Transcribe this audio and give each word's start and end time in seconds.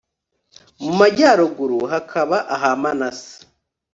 mu 0.83 0.91
majyaruguru 0.99 1.79
hakaba 1.91 2.37
aha 2.55 2.71
manase 2.81 3.35